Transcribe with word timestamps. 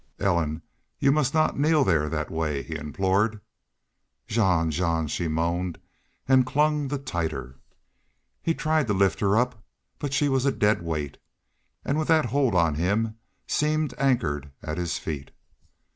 "Ellen, 0.19 0.63
you 0.97 1.11
must 1.11 1.31
not 1.35 1.59
kneel 1.59 1.83
there 1.83 2.09
that 2.09 2.31
way," 2.31 2.63
he 2.63 2.75
implored. 2.75 3.39
"Jean! 4.27 4.71
Jean!" 4.71 5.05
she 5.05 5.27
moaned, 5.27 5.77
and 6.27 6.43
clung 6.43 6.87
the 6.87 6.97
tighter. 6.97 7.57
He 8.41 8.55
tried 8.55 8.87
to 8.87 8.95
lift 8.95 9.19
her 9.19 9.37
up, 9.37 9.63
but 9.99 10.11
she 10.11 10.27
was 10.27 10.43
a 10.47 10.51
dead 10.51 10.81
weight, 10.81 11.19
and 11.85 11.99
with 11.99 12.07
that 12.07 12.25
hold 12.25 12.55
on 12.55 12.73
him 12.73 13.19
seemed 13.45 13.93
anchored 13.99 14.49
at 14.63 14.79
his 14.79 14.97
feet. 14.97 15.29